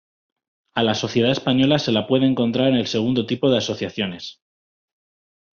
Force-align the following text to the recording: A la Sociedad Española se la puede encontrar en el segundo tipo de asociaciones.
A 0.73 0.81
la 0.81 0.95
Sociedad 0.95 1.29
Española 1.29 1.77
se 1.77 1.91
la 1.91 2.07
puede 2.07 2.25
encontrar 2.25 2.69
en 2.69 2.75
el 2.75 2.87
segundo 2.87 3.27
tipo 3.27 3.51
de 3.51 3.59
asociaciones. 3.59 4.41